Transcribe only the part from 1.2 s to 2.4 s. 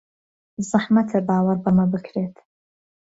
باوەڕ بەمە بکرێت.